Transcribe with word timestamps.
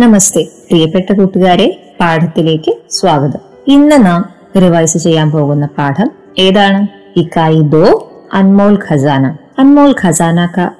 നമസ്തേ. 0.00 0.42
പ്രിയപ്പെട്ട 0.42 1.12
കൂട്ടുകാരെ 1.12 1.94
പാഠത്തിലേക്ക് 2.00 2.74
സ്വാഗതം. 2.90 3.38
ഇന്ന് 3.66 4.06
നാം 4.06 4.28
റിവൈസ് 4.56 4.98
ചെയ്യാൻ 4.98 5.30
പോകുന്ന 5.30 5.68
പാഠം 5.78 6.10
ഏതാണ്? 6.38 6.86
ഇക്കായി 7.18 7.60
ദോ 7.60 8.12
അൻമോൾ 8.34 8.78
ഖസാന. 8.90 9.36
അൻമോൾ 9.58 9.94
ഖസാന 10.04 10.48
കാ 10.56 10.70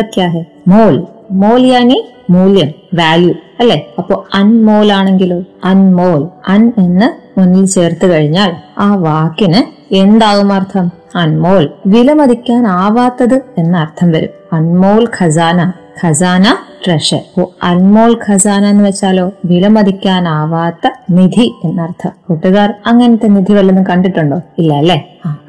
ക്യാ 0.00 0.44
മോൽ. 0.68 1.06
മോൽ 1.30 1.66
യാനി 1.66 2.08
മൂല്യം 2.30 2.72
വാല്യൂ 2.94 3.34
അല്ലെ? 3.60 3.86
അപ്പോ 3.98 4.26
അൻമോൾ 4.34 4.92
ആണെങ്കിലോ? 4.92 5.44
അൻമോൾ 5.64 6.28
അൻ 6.48 6.72
എന്ന് 6.78 7.40
മുന്നിൽ 7.40 7.66
ചേർത്ത് 7.66 8.06
കഴിഞ്ഞാൽ 8.06 8.52
ആ 8.78 8.94
വാക്കിന് 8.94 9.94
എന്താകും 9.94 10.52
അർത്ഥം? 10.52 10.90
അൻമോൽ 11.16 11.70
വിലമതിക്കാൻ 11.86 12.66
ആവാത്തത് 12.66 13.40
എന്ന 13.58 13.78
അർത്ഥം 13.78 14.10
വരും. 14.10 14.30
അൻമോൾ 14.52 15.08
ഖസാന. 15.20 15.72
ഖസാന 16.06 16.44
ട്രഷർ 16.86 17.20
അൻമോൾ 17.62 18.18
ഖസാന 18.28 18.64
എന്ന് 18.66 18.84
വെച്ചാലോ 18.84 19.32
വിലമതിക്കാനാവാത്ത 19.44 20.90
നിധി 21.10 21.54
എന്നർത്ഥം. 21.64 22.12
കൂട്ടുകാർ 22.28 22.74
അങ്ങനത്തെ 22.86 23.26
നിധി 23.26 23.52
വല്ലതും 23.52 23.84
കണ്ടിട്ടുണ്ടോ? 23.84 24.40
ഇല്ല 24.58 24.72
അല്ലെ? 24.72 24.98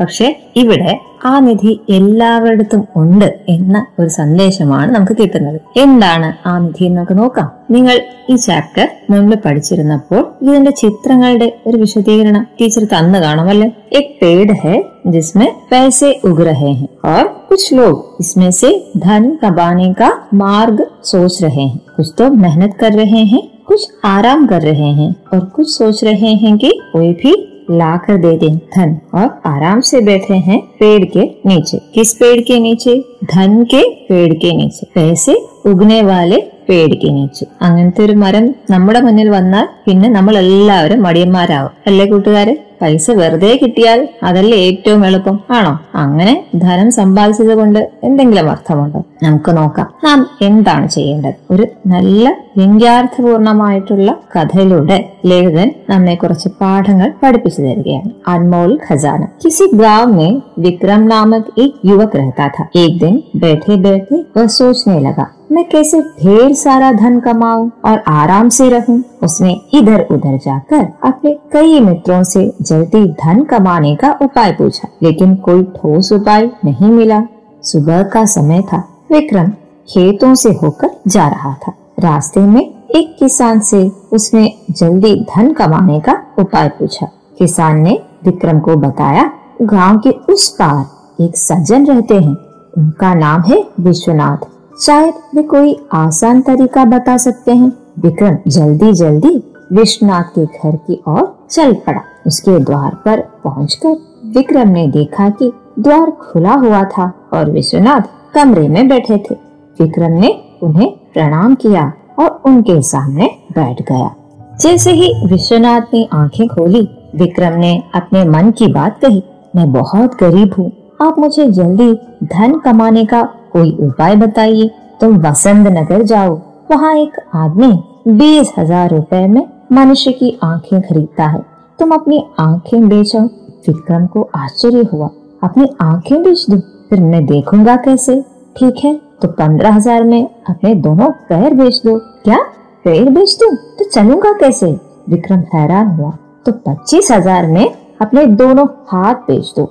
പക്ഷെ 0.01 0.27
ഇവിടെ 0.57 0.93
ആ 1.25 1.33
നിധി 1.39 1.73
എല്ലാവരിടത്തും 1.91 2.83
ഉണ്ട് 2.97 3.29
എന്ന 3.49 3.77
ഒരു 3.99 4.11
സന്ദേശമാണ് 4.11 4.95
നമുക്ക് 4.95 5.15
കിട്ടുന്നത് 5.21 5.59
എന്താണ് 5.77 6.29
ആ 6.49 6.53
നിധി 6.59 6.85
എന്ന് 6.85 6.97
നമുക്ക് 6.97 7.17
നോക്കാം 7.19 7.49
നിങ്ങൾ 7.71 7.97
ഈ 8.31 8.37
ചാപ്റ്റർ 8.37 8.87
മുൻപ് 9.11 9.37
പഠിച്ചിരുന്നപ്പോൾ 9.45 10.23
ഇതിന്റെ 10.43 10.71
ചിത്രങ്ങളുടെ 10.71 11.49
ഒരു 11.67 11.79
വിശദീകരണം 11.79 12.45
ടീച്ചർ 12.61 12.85
തന്നു 12.95 13.21
കാണും 13.21 13.49
അല്ലെ 13.49 13.71
एक 13.95 14.07
पेड़ 14.21 14.53
है 14.55 14.77
जिसमें 15.07 15.49
पैसे 15.71 16.09
उग 16.25 16.41
रहे 16.41 16.71
हैं 16.71 16.89
और 17.05 17.25
कुछ 17.49 17.73
लोग 17.73 18.17
इसमें 18.21 18.51
से 18.53 18.71
धन 18.99 19.25
कमाने 19.43 19.93
का 19.95 20.09
मार्ग 20.35 20.79
सोच 21.05 21.43
रहे 21.43 21.63
हैं 21.63 21.79
कुछ 21.97 22.09
तो 22.19 22.31
मेहनत 22.37 22.77
कर 22.81 22.93
रहे 22.95 23.23
हैं 23.25 23.43
कुछ 23.67 23.83
आराम 24.07 24.47
कर 24.47 24.63
रहे 24.63 24.91
हैं 24.93 25.15
और 25.33 25.45
कुछ 25.51 25.69
सोच 25.73 26.03
रहे 26.05 26.33
हैं 26.35 26.57
कि 26.59 26.71
कोई 26.93 27.13
भी 27.13 27.35
ला 27.71 27.97
कर 27.97 28.17
दे 28.17 28.33
दे 28.37 28.49
धन 28.75 28.91
और 29.15 29.29
आराम 29.47 29.81
से 29.83 30.01
बैठे 30.01 30.37
हैं 30.49 30.61
पेड़ 30.81 31.05
के 31.07 31.23
नीचे 31.47 31.79
किस 31.95 32.13
पेड़ 32.15 32.41
के 32.41 32.59
नीचे 32.61 32.95
धन 33.35 33.63
के 33.65 33.83
पेड़ 34.09 34.33
के 34.35 34.57
नीचे 34.57 34.87
पैसे 34.95 35.37
ഉഗ്നെ 35.69 36.01
വാലെ 36.03 36.41
പേടിക്ക് 36.69 37.09
നീച്ചു 37.15 37.45
അങ്ങനത്തെ 37.67 38.01
ഒരു 38.05 38.15
മരം 38.15 38.45
നമ്മുടെ 38.71 39.01
മുന്നിൽ 39.01 39.29
വന്നാൽ 39.29 39.67
പിന്നെ 39.87 40.09
നമ്മൾ 40.09 40.35
എല്ലാവരും 40.37 41.03
മടിയന്മാരാവും 41.03 41.73
അല്ലേ 41.87 42.05
കൂട്ടുകാരെ 42.05 42.55
പൈസ 42.81 43.07
വെറുതെ 43.11 43.51
കിട്ടിയാൽ 43.55 44.01
അതല്ലേ 44.23 44.57
ഏറ്റവും 44.69 45.03
എളുപ്പം 45.05 45.37
ആണോ 45.51 45.73
അങ്ങനെ 45.95 46.33
ധനം 46.55 46.89
സമ്പാദിച്ചത് 46.91 47.55
കൊണ്ട് 47.61 47.81
എന്തെങ്കിലും 48.05 48.49
അർത്ഥമുണ്ടോ 48.51 49.01
നമുക്ക് 49.23 49.53
നോക്കാം 49.57 49.89
നാം 50.05 50.21
എന്താണ് 50.43 50.89
ചെയ്യേണ്ടത് 50.89 51.39
ഒരു 51.55 51.67
നല്ല 51.87 52.25
വ്യംഗ്യാർത്ഥപൂർണമായിട്ടുള്ള 52.59 54.11
കഥയിലൂടെ 54.35 54.99
ലേഖകൻ 55.31 55.69
നമ്മെ 55.91 56.15
കുറച്ച് 56.15 56.49
പാഠങ്ങൾ 56.61 57.09
പഠിപ്പിച്ചു 57.23 57.61
തരികയാണ് 57.67 58.11
അൻമോൾ 58.33 58.71
ഖജാന 58.87 59.23
किसी 59.45 59.65
गांव 59.77 60.05
में 60.13 60.33
विक्रम 60.59 61.03
नामक 61.07 61.45
एक 61.59 61.73
युवक 61.85 62.13
रहता 62.17 62.47
था 62.49 62.65
एक 62.77 62.93
दिन 62.99 63.15
बैठे 63.37 63.77
बैठे 63.79 64.17
वह 64.37 64.47
सोचने 64.57 64.99
लगा 65.01 65.27
मैं 65.51 65.65
कैसे 65.69 66.01
ढेर 66.21 66.53
सारा 66.57 66.91
धन 66.95 67.19
कमाऊं 67.21 67.69
और 67.85 67.99
आराम 68.13 68.49
से 68.51 68.69
रहूं 68.71 68.99
उसने 69.23 69.53
इधर 69.75 70.01
उधर 70.11 70.37
जाकर 70.41 70.83
अपने 71.05 71.33
कई 71.53 71.81
मित्रों 71.81 72.23
से 72.27 72.43
जल्दी 72.63 73.05
धन 73.19 73.45
कमाने 73.45 73.95
का 73.97 74.11
उपाय 74.23 74.53
पूछा 74.55 74.89
लेकिन 75.03 75.35
कोई 75.47 75.63
ठोस 75.77 76.13
उपाय 76.13 76.51
नहीं 76.65 76.91
मिला 76.91 77.23
सुबह 77.65 78.03
का 78.09 78.25
समय 78.31 78.63
था 78.73 78.83
विक्रम 79.13 79.49
खेतों 79.89 80.35
से 80.37 80.53
होकर 80.55 80.91
जा 81.09 81.29
रहा 81.29 81.55
था 81.59 81.75
रास्ते 82.00 82.40
में 82.40 82.84
एक 82.96 83.16
किसान 83.20 83.60
से 83.60 83.92
उसने 84.14 84.54
जल्दी 84.72 85.26
धन 85.36 85.54
कमाने 85.54 86.00
का 86.00 86.24
उपाय 86.40 86.70
पूछा। 86.70 87.06
किसान 87.38 87.80
ने 87.80 88.00
विक्रम 88.26 88.60
को 88.60 88.76
बताया, 88.76 89.32
गाँव 89.62 89.98
के 89.98 90.10
उस 90.10 90.50
पार 90.50 90.86
एक 91.24 91.38
सज्जन 91.38 91.86
रहते 91.86 92.16
हैं। 92.16 92.36
उनका 92.78 93.14
नाम 93.14 93.42
है 93.42 93.68
विश्वनाथ। 93.80 94.38
शायद 94.82 95.14
वे 95.36 95.44
कोई 95.44 95.88
आसान 95.94 96.42
तरीका 96.42 96.86
बता 96.86 97.18
सकते 97.18 97.52
हैं। 97.52 97.74
विक्रम 98.00 98.38
जल्दी 98.48 98.94
जल्दी 98.94 99.54
विश्वनाथ 99.74 100.24
के 100.24 100.46
घर 100.46 100.76
की 100.76 101.04
ओर 101.08 101.48
चल 101.52 101.74
पड़ा। 101.74 102.02
उसके 102.28 102.60
द्वार 102.60 102.96
पर 103.06 103.20
पहुंचकर 103.44 103.90
विक्रम 104.26 104.70
ने 104.70 104.88
देखा 104.88 105.30
कि 105.30 105.54
द्वार 105.80 106.12
खुला 106.12 106.54
हुआ 106.54 106.84
था 106.84 107.14
और 107.34 107.52
विश्वनाथ 107.52 108.34
कमरे 108.34 108.68
में 108.68 108.88
बैठे 108.88 109.18
थे। 109.18 109.36
विक्रम 109.82 110.12
ने 110.12 110.42
उन्हें 110.64 110.99
प्रणाम 111.20 111.56
किया 111.56 111.94
और 112.20 112.42
उनके 112.46 112.82
सामने 112.82 113.26
बैठ 113.52 113.82
गया। 113.82 114.16
जैसे 114.62 114.92
ही 114.92 115.14
विश्वनाथ 115.26 115.82
ने 115.94 116.08
आँखें 116.14 116.48
खोली, 116.48 116.82
विक्रम 117.16 117.54
ने 117.54 117.84
अपने 117.96 118.24
मन 118.26 118.52
की 118.52 118.68
बात 118.68 119.00
कही, 119.02 119.24
मैं 119.56 119.72
बहुत 119.74 120.16
गरीब 120.20 120.54
हूँ। 120.58 120.72
आप 121.02 121.20
मुझे 121.20 121.48
जल्दी 121.48 121.94
धन 122.24 122.58
कमाने 122.60 123.06
का 123.06 123.22
कोई 123.24 123.72
उपाय 123.82 124.16
बताइए। 124.16 124.70
तुम 125.02 125.18
वसंत 125.18 125.68
नगर 125.68 126.04
जाओ। 126.04 126.40
वहाँ 126.72 126.96
एक 126.96 127.20
आदमी 127.36 127.72
बीस 128.08 128.54
हज़ार 128.60 128.90
रूपए 128.90 129.28
में 129.28 129.46
मनुष्य 129.72 130.12
की 130.12 130.38
आँखें 130.44 130.82
खरीदता 130.82 131.28
है। 131.28 131.42
तुम 131.80 131.92
अपनी 131.92 132.24
आँखें 132.40 132.90
बेचो। 132.90 133.20
विक्रम 133.68 134.06
को 134.08 134.30
आश्चर्य 134.36 134.88
हुआ। 134.94 135.10
अपनी 135.44 135.70
आँखें 135.82 136.24
बेच 136.24 136.46
दो? 136.50 136.58
फिर 136.90 137.00
मैं 137.00 137.26
देखूँगा 137.26 137.76
कैसे? 137.76 138.22
ठीक 138.58 138.86
है। 138.86 139.09
तो 139.22 139.28
पंद्रह 139.30 139.74
हज़ार 139.76 140.04
में 140.04 140.30
अपने 140.50 140.74
दोनों 140.76 141.10
पैर 141.30 141.54
बेच 141.54 141.82
दो। 141.86 141.98
क्या? 142.24 142.38
पैर 142.86 143.10
बेच 143.10 143.38
दूँ? 143.40 143.56
तो 143.78 143.86
चलूँगा 143.86 144.32
कैसे? 144.34 144.72
विक्रम 145.10 145.40
हैरान 145.54 145.88
हुआ। 145.90 146.12
तो 146.46 146.52
पच्चीस 146.66 147.12
हज़ार 147.12 147.48
में 147.48 147.74
अपने 148.02 148.26
दोनों 148.36 148.66
हाथ 148.88 149.16
बेच 149.28 149.54
दो। 149.58 149.66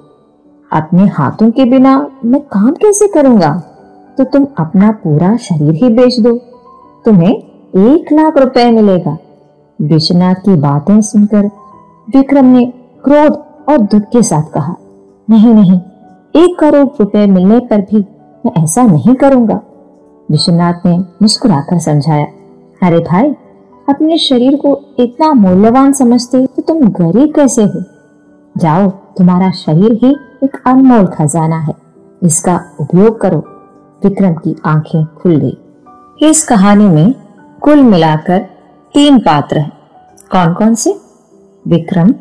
अपने 0.70 1.06
हाथों 1.08 1.50
के 1.50 1.64
बिना 1.64 1.97
मैं 2.25 2.41
काम 2.47 2.72
कैसे 2.72 3.08
करूँगा? 3.08 3.53
तो 4.19 4.25
तुम 4.25 4.47
अपना 4.58 4.91
पूरा 5.03 5.37
शरीर 5.37 5.75
ही 5.75 5.88
बेच 5.91 6.19
दो। 6.20 6.37
तुम्हें 7.04 7.31
एक 7.31 8.12
लाख 8.12 8.38
रुपए 8.38 8.70
मिलेगा। 8.70 9.16
विश्वनाथ 9.78 10.34
की 10.44 10.54
बातें 10.60 11.00
सुनकर 11.03 11.50
विक्रम 12.08 12.47
ने 12.47 12.64
क्रोध 13.04 13.38
और 13.69 13.78
दुख 13.81 14.03
के 14.03 14.22
साथ 14.22 14.50
कहा, 14.53 14.75
नहीं 15.28 15.54
नहीं, 15.54 15.81
एक 16.34 16.58
करोड़ 16.58 16.87
रुपए 17.00 17.26
मिलने 17.26 17.58
पर 17.60 17.81
भी 17.82 18.00
मैं 18.47 18.65
ऐसा 18.65 18.82
नहीं 18.82 19.15
करूँगा। 19.15 19.60
विश्वनाथ 20.31 20.75
ने 20.87 20.99
मुस्कुराकर 20.99 21.78
समझाया, 21.78 22.26
अरे 22.82 22.99
भाई, 22.99 23.34
अपने 23.88 24.19
शरीर 24.19 24.56
को 24.56 24.81
इतना 24.99 25.32
मूल्यवान 25.32 25.93
समझते 25.93 26.47
तो 26.47 26.62
तुम 26.62 26.88
गरीब 26.88 27.34
कैसे 27.34 27.62
हो? 27.62 27.82
जाओ, 28.56 28.88
तुम्हारा 28.91 29.50
शरीर 29.50 29.93
ही 29.93 30.16
एक 30.44 30.62
अनमोल 30.66 31.06
खजाना 31.06 31.59
है। 31.59 31.75
इसका 32.22 32.76
उपयोग 32.81 33.20
करो। 33.20 33.38
विक्रम 34.05 34.35
की 34.35 34.56
आँखें 34.67 35.05
खुल 35.05 35.37
गई। 35.37 35.58
इस 36.29 36.44
कहानी 36.44 36.88
में 36.88 37.14
कुल 37.61 37.82
मिलाकर 37.82 38.38
तीन 38.94 39.19
पात्र 39.19 39.58
हैं। 39.58 39.73
कौन 40.32 40.55
कौन 40.55 40.75
से? 40.75 41.00
विक्रम, 41.69 42.14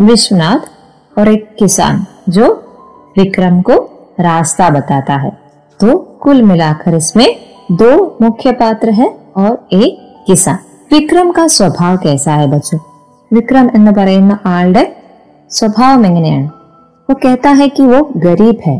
विश्वनाथ 0.00 0.58
और 1.18 1.28
एक 1.28 1.56
किसान, 1.58 2.06
जो 2.28 2.52
विक्रम 3.18 3.60
को 3.60 3.72
रास्ता 4.20 4.70
बताता 4.70 5.14
है। 5.14 5.43
तो 5.79 5.89
कुल 6.19 6.41
मिलाकर 6.43 6.95
इसमें 6.95 7.27
दो 7.73 7.91
मुख्य 8.21 8.51
पात्र 8.53 8.89
है 8.91 9.07
और 9.37 9.53
एक 9.75 9.91
കിസാൻ 10.27 10.57
വിക്രം 10.91 11.27
കാ 11.37 11.43
സ്വഭാവ് 11.53 11.97
കേസായ 12.03 12.41
ബച്ചു 12.45 12.77
വിക്രം 13.31 13.67
എന്ന് 13.77 13.91
പറയുന്ന 13.91 14.33
ആളുടെ 14.47 14.83
സ്വഭാവം 15.51 16.03
എങ്ങനെയാണ് 16.05 16.49
वो 17.09 17.13
कहता 17.23 17.51
है 17.51 17.67
कि 17.69 17.83
वो 17.85 17.99
गरीब 18.25 18.57
है 18.67 18.75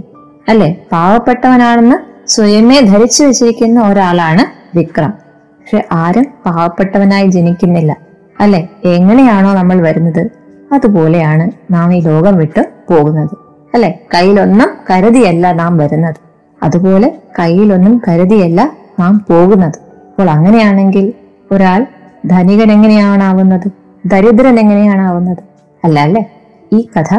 അല്ലെ 0.49 0.67
പാവപ്പെട്ടവനാണെന്ന് 0.91 1.97
സ്വയമേ 2.27 2.77
ധരിച്ചു 2.81 3.21
വെച്ചിരിക്കുന്ന 3.23 3.79
ഒരാളാണ് 3.87 4.43
വിക്രം 4.77 5.11
പക്ഷെ 5.59 5.79
ആരും 5.93 6.25
പാവപ്പെട്ടവനായി 6.45 7.27
ജനിക്കുന്നില്ല 7.27 7.91
അല്ലെ 8.39 8.61
എങ്ങനെയാണോ 8.93 9.51
നമ്മൾ 9.53 9.77
വരുന്നത് 9.81 10.23
അതുപോലെയാണ് 10.71 11.45
നാം 11.71 11.93
ഈ 11.95 11.99
ലോകം 12.01 12.35
വിട്ട് 12.37 12.61
പോകുന്നത് 12.89 13.35
അല്ലെ 13.73 13.91
കയ്യിലൊന്നും 14.13 14.69
കരുതിയല്ല 14.89 15.51
നാം 15.53 15.73
വരുന്നത് 15.77 16.19
അതുപോലെ 16.63 17.09
കയ്യിലൊന്നും 17.39 18.01
കരുതിയല്ല 18.07 18.61
നാം 18.99 19.25
പോകുന്നത് 19.29 19.77
അപ്പോൾ 20.09 20.29
അങ്ങനെയാണെങ്കിൽ 20.29 21.05
ഒരാൾ 21.51 21.81
ധനികൻ 22.27 22.71
എങ്ങനെയാണാവുന്നത് 22.71 23.67
ദരിദ്രൻ 24.03 24.57
എങ്ങനെയാണാവുന്നത് 24.59 25.43
അല്ല 25.83 25.99
അല്ലേ 25.99 26.23
ഈ 26.71 26.89
കഥ 26.95 27.11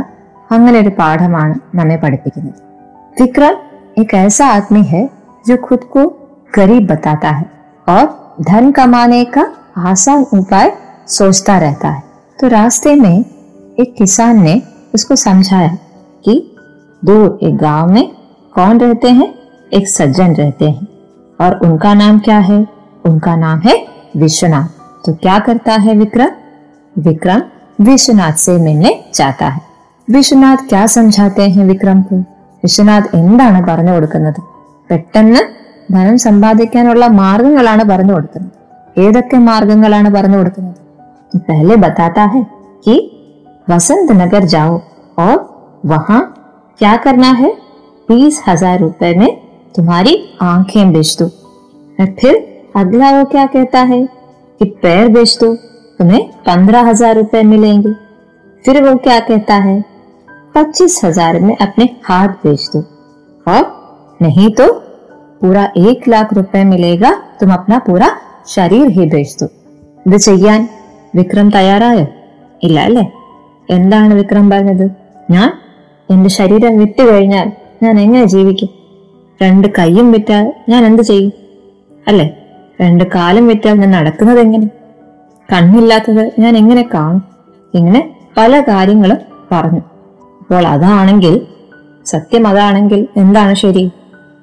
അങ്ങനെ 0.50 0.80
ഒരു 0.80 0.92
പാഠമാണ് 0.98 1.54
നമ്മെ 1.74 1.96
പഠിപ്പിക്കുന്നത് 1.96 2.58
विक्रम 3.16 3.54
एक 3.98 4.14
ऐसा 4.16 4.46
आदमी 4.48 4.82
है 4.84 5.00
जो 5.46 5.56
खुद 5.58 5.80
को 5.84 6.02
गरीब 6.54 6.86
बताता 6.86 7.28
है 7.30 7.46
और 7.86 8.04
धन 8.42 8.70
कमाने 8.72 9.24
का 9.34 9.44
आसान 9.86 10.24
उपाय 10.32 10.68
सोचता 11.08 11.58
रहता 11.58 11.88
है 11.88 12.02
तो 12.38 12.48
रास्ते 12.48 12.94
में 12.94 13.16
एक 13.78 13.94
किसान 13.98 14.42
ने 14.42 14.54
उसको 14.94 15.16
समझाया 15.18 15.74
कि 16.24 16.34
दूर 17.02 17.38
एक 17.42 17.56
गांव 17.58 17.92
में 17.92 18.04
कौन 18.54 18.80
रहते 18.80 19.08
हैं 19.10 19.28
एक 19.72 19.88
सज्जन 19.88 20.34
रहते 20.34 20.68
हैं 20.68 20.86
और 21.38 21.58
उनका 21.66 21.94
नाम 21.94 22.18
क्या 22.20 22.38
है 22.50 22.60
उनका 23.04 23.34
नाम 23.38 23.58
है 23.60 23.76
विश्वनाथ 24.16 24.68
तो 25.04 25.14
क्या 25.16 25.38
करता 25.38 25.74
है 25.78 25.94
विक्रम 25.96 26.30
विक्रम 26.96 27.42
विश्वनाथ 27.84 28.36
से 28.38 28.56
मिलने 28.58 28.92
जाता 29.14 29.48
है 29.48 29.68
വിശ്വനാഥ് 30.08 30.64
ക്യാ 30.70 30.80
സംജാത്തെ 30.94 31.44
ഹെ 31.54 31.64
വിക്രം 31.64 31.98
കോ 32.06 32.16
വിശ്വനാഥ് 32.62 33.10
എന്താണ് 33.18 33.58
പറഞ്ഞു 33.68 33.92
കൊടുക്കുന്നത് 33.96 34.40
പെട്ടെന്ന് 34.90 35.42
ധനം 35.88 36.16
സമ്പാദിക്കാനുള്ള 36.24 37.04
മാർഗങ്ങളാണ് 37.20 37.82
പറഞ്ഞു 37.90 38.12
കൊടുക്കുന്നത് 38.16 38.56
ഏതൊക്കെ 38.96 39.38
മാർഗങ്ങളാണ് 39.48 40.10
പറഞ്ഞു 40.16 40.38
കൊടുക്കുന്നത് 40.38 40.78
पहले 41.48 41.74
बताता 41.76 42.22
है 42.32 42.40
कि 42.84 42.94
वसंत 43.68 44.08
नगर 44.12 44.44
जाओ 44.46 44.72
और 45.18 45.36
वहां 45.84 46.18
क्या 46.80 46.94
करना 47.04 47.30
है 47.40 47.50
बीस 48.08 48.42
हजार 48.48 48.78
रुपए 48.78 49.14
में 49.14 49.30
तुम्हारी 49.74 50.14
आंखें 50.42 50.92
बेच 50.92 51.16
दो 51.18 51.26
और 51.98 52.14
फिर 52.20 52.34
अगला 52.76 53.10
वो 53.10 53.24
क्या 53.24 53.46
कहता 53.46 53.80
है 53.84 54.04
कि 54.60 54.64
पैर 54.82 55.08
बेच 55.08 55.36
दो 55.40 55.54
तुम्हें 55.98 56.22
पंद्रह 56.46 56.88
हजार 56.88 57.14
रुपए 57.16 57.42
मिलेंगे 57.44 57.92
फिर 58.64 58.82
वो 58.84 58.96
क्या 58.98 59.18
कहता 59.28 59.54
है 59.64 59.80
पच्चीस 60.54 61.00
हजार 61.04 61.40
में 61.40 61.56
अपने 61.58 61.88
हाथ 62.04 62.28
बेच 62.44 62.68
दो 62.74 62.80
और 63.46 63.62
नहीं 64.20 64.50
तो 64.54 64.72
पूरा 65.40 65.64
एक 65.78 66.08
लाख 66.08 66.32
रुपए 66.34 66.64
मिलेगा 66.64 67.12
तुम 67.40 67.52
अपना 67.52 67.78
पूरा 67.86 68.08
ശരീർ 68.54 68.86
ഹി 68.96 69.04
ബേച്ചു 69.12 69.46
ഇത് 70.06 70.18
ചെയ്യാൻ 70.26 70.60
വിക്രം 71.14 71.48
തയ്യാറായോ 71.56 72.04
ഇല്ല 72.60 72.76
അല്ലേ 72.88 73.04
എന്താണ് 73.68 74.12
വിക്രം 74.20 74.46
പറഞ്ഞത് 74.52 74.86
ഞാൻ 75.30 75.48
എന്റെ 76.08 76.30
ശരീരം 76.38 76.74
വിറ്റു 76.80 77.02
കഴിഞ്ഞാൽ 77.02 77.48
ഞാൻ 77.82 78.00
എങ്ങനെ 78.00 78.24
ജീവിക്കും 78.24 78.68
രണ്ട് 79.40 79.68
കൈയും 79.78 80.12
വിറ്റാൽ 80.12 80.52
ഞാൻ 80.68 80.86
എന്ത് 80.86 81.02
ചെയ്യും 81.02 81.32
അല്ലേ 82.06 82.26
രണ്ട് 82.80 83.04
കാലും 83.14 83.46
വിറ്റാൽ 83.46 83.74
ഞാൻ 83.74 83.90
നടക്കുന്നത് 83.90 84.40
എങ്ങനെ 84.40 84.68
കണ്ണില്ലാത്തത് 85.48 86.40
ഞാൻ 86.40 86.56
എങ്ങനെ 86.56 86.82
കാണും 86.94 87.22
ഇങ്ങനെ 87.74 88.02
പല 88.36 88.60
കാര്യങ്ങളും 88.60 89.20
പറഞ്ഞു 89.52 89.82
അപ്പോൾ 90.42 90.66
അതാണെങ്കിൽ 90.66 91.34
സത്യം 92.06 92.46
അതാണെങ്കിൽ 92.46 93.08
എന്താണ് 93.16 93.54
ശരി 93.54 93.84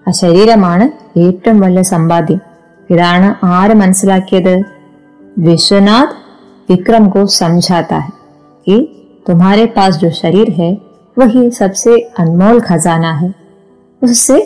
ആ 0.08 0.12
ശരീരമാണ് 0.12 0.86
ഏറ്റവും 1.20 1.60
വലിയ 1.60 1.82
സമ്പാദ്യം 1.82 2.42
ഇതാണ് 2.92 3.46
ആര് 3.46 3.74
മനസ്സിലാക്കിയത് 3.74 4.54
विश्वनाथ 5.38 6.14
विक्रम 6.70 7.08
को 7.08 7.26
समझाता 7.32 7.96
है 7.96 8.10
कि 8.68 8.78
तुम्हारे 9.26 9.66
पास 9.66 9.98
जो 9.98 10.10
शरीर 10.12 10.52
है 10.52 10.70
वही 11.18 11.50
सबसे 11.52 11.92
अनमोल 12.18 12.60
खजाना 12.62 13.12
है 13.14 13.30
उससे 14.02 14.38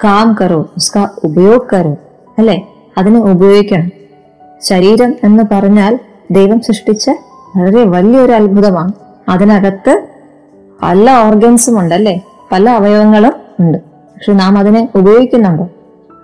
काम 0.00 0.34
करो 0.34 0.58
उसका 0.76 1.02
ഉപയോഗ 1.24 1.60
കരോ 1.70 1.92
അല്ലെ 2.38 2.56
അതിനെ 2.96 3.20
ഉപയോഗിക്കണം 3.30 3.88
ശരീരം 4.62 5.10
എന്ന് 5.24 5.42
പറഞ്ഞാൽ 5.52 5.92
ദൈവം 6.30 6.58
സൃഷ്ടിച്ച 6.60 7.06
വളരെ 7.54 7.82
വലിയൊരു 7.86 8.32
അത്ഭുതമാണ് 8.32 8.92
അതിനകത്ത് 9.28 9.92
പല 10.80 11.10
ഓർഗൻസും 11.22 11.80
ഉണ്ട് 11.80 11.94
അല്ലെ 11.94 12.14
പല 12.52 12.64
അവയവങ്ങളും 12.70 13.34
ഉണ്ട് 13.60 13.78
പക്ഷെ 14.14 14.32
നാം 14.32 14.58
അതിനെ 14.58 14.82
ഉപയോഗിക്കുന്നുണ്ടോ 14.94 15.66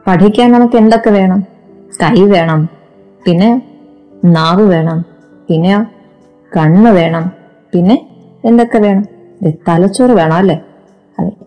പഠിക്കാൻ 0.06 0.52
നമുക്ക് 0.52 0.76
എന്തൊക്കെ 0.76 1.10
വേണം 1.10 1.40
കൈ 2.02 2.20
വേണം 2.32 2.60
പിന്നെ 3.22 3.50
നാവ് 4.34 4.64
വേണം 4.66 4.98
പിന്നെ 5.48 5.74
കണ്ണ് 6.52 6.90
വേണം 6.92 7.24
പിന്നെ 7.72 7.96
എന്തൊക്കെ 8.44 8.78
വേണം 8.78 9.04
ദേ, 9.08 9.15
തലച്ചോറ് 9.45 10.11
വേണം 10.11 10.33
അല്ലേ? 10.33 10.61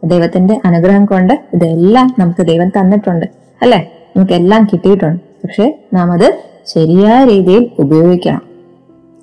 ദൈവത്തിന്റെ 0.05 0.61
അനുഗ്രഹം 0.65 1.07
കൊണ്ട് 1.07 1.33
ഇതെല്ലാം 1.55 2.15
നമുക്ക് 2.19 2.47
ദൈവം 2.47 2.69
തന്നിട്ടുണ്ട് 2.69 3.27
അല്ലേ? 3.63 3.93
നമുക്ക് 4.17 4.33
എല്ലാം 4.33 4.65
കിട്ടിയിട്ടുണ്ട്. 4.73 5.21
പക്ഷെ 5.21 5.85
നാം 5.95 6.13
അത് 6.13 6.39
ശരിയായ 6.67 7.25
രീതിയിൽ 7.25 7.71
ഉപയോഗിക്കണം. 7.79 8.43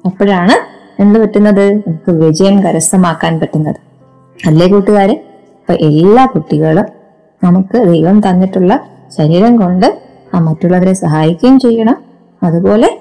അപ്പോഴാണ് 0.05 0.77
എന്ത് 1.01 1.19
പറ്റുന്നത്? 1.19 1.73
നമുക്ക് 1.73 2.11
വിജയം 2.11 2.63
കരസ്ഥമാക്കാൻ 2.63 3.39
പറ്റുന്നത്. 3.39 3.75
അല്ലേ 4.47 4.67
കൂട്ടുകാരെ? 4.67 5.23
അപ്പൊ 5.59 5.73
എല്ലാ 5.73 6.25
കുട്ടികളും 6.25 6.85
നമുക്ക് 7.43 7.85
ദൈവം 7.85 8.21
തന്നിട്ടുള്ള 8.29 8.79
ശരീരം 9.17 9.57
കൊണ്ട് 9.57 10.01
ആ 10.33 10.39
മറ്റുള്ളവരെ 10.39 10.93
സഹായിക്കുകയും 10.93 11.59
ചെയ്യണം. 11.59 11.97
അതുപോലെ 12.43 12.99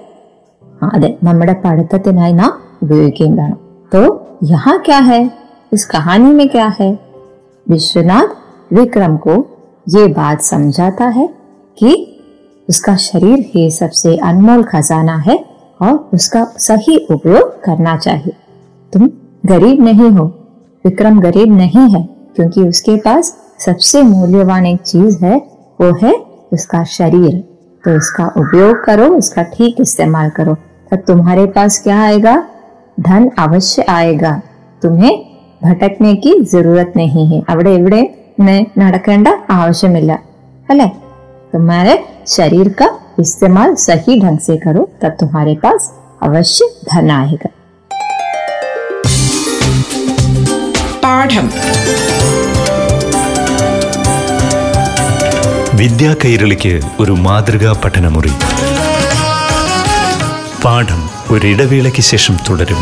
അതെ 0.95 1.17
നമ്മുടെ 1.23 1.57
പഠിത്തത്തിനായി 1.65 2.33
നാം 2.33 2.63
ഉപയോഗിക്കുകയും 2.83 3.37
വേണം. 3.37 3.59
അപ്പോ 3.85 4.27
യഹാ 4.51 4.77
ക്യാ 4.77 4.99
ഹേ 4.99 5.31
इस 5.73 5.85
कहानी 5.85 6.31
में 6.31 6.49
क्या 6.49 6.77
है? 6.81 6.99
विश्वनाथ 7.69 8.27
विक्रम 8.73 9.17
को 9.17 9.31
ये 9.89 10.07
बात 10.07 10.43
समझाता 10.43 11.05
है 11.05 11.29
कि 11.79 12.21
उसका 12.69 12.97
शरीर 12.97 13.51
ही 13.55 13.71
सबसे 13.71 14.17
अनमोल 14.17 14.63
खजाना 14.63 15.17
है 15.17 15.45
और 15.83 16.11
उसका 16.15 16.45
सही 16.45 17.07
उपयोग 17.11 17.65
करना 17.65 17.97
चाहिए। 17.97 18.33
तुम 18.93 19.11
गरीब 19.47 19.85
नहीं 19.85 20.11
हो। 20.11 20.25
विक्रम 20.85 21.21
गरीब 21.21 21.57
नहीं 21.57 21.97
है, 21.97 22.09
क्योंकि 22.37 22.63
उसके 22.63 22.97
पास 22.97 23.37
सबसे 23.59 24.03
मूल्यवान 24.03 24.67
एक 24.67 24.81
चीज़ 24.81 25.25
है, 25.25 25.37
वो 25.81 26.07
है 26.07 26.15
उसका 26.53 26.85
शरीर। 26.85 27.45
तो 27.85 27.97
इसका 27.97 28.27
उपयोग 28.27 28.85
करो, 28.85 29.07
उसका 29.07 29.43
ठीक 29.43 29.81
इस्तेमाल 29.81 30.31
करो। 30.31 30.55
तब 30.91 30.97
तुम्हारे 30.97 31.47
पास 31.47 31.83
क्या 31.83 32.03
आएगा? 32.03 32.47
धन 33.01 33.31
अवश्य 33.39 33.83
आएगा। 33.89 34.43
तुम्हें 34.83 35.26
ഭട്ടക്നെ 35.66 36.12
की 36.24 36.32
जरूरत 36.52 36.92
नहीं 36.98 37.26
है 37.32 37.40
അവിടെ 37.52 37.72
ഇവിടെ 37.80 38.02
ഇങ്ങനെ 38.32 38.58
നടക്കേണ്ട 38.82 39.28
ആവശ്യമില്ല 39.58 40.12
അല്ലെ 40.70 40.88
तुम्हारे 41.54 41.94
शरीर 42.28 42.68
का 42.74 42.88
इस्तेमाल 43.20 43.70
सही 43.80 44.14
ढंग 44.22 44.40
से 44.40 44.56
करो 44.58 44.84
तब 45.02 45.14
तुम्हारे 45.22 45.56
पास 45.64 45.82
अवश्य 46.22 46.62
धन 46.90 47.10
आएगा 47.18 47.50
പാഠം 51.04 51.48
വിദ്യാ 55.80 56.12
കൈരളിക്ക് 56.22 56.74
ഒരു 57.02 57.14
മാതൃകാ 57.26 57.72
പഠനമുറി 57.84 58.34
പാഠം 60.64 61.02
ഒരിടവേളയ്ക്ക് 61.34 62.04
ശേഷം 62.12 62.36
തുടരും 62.48 62.82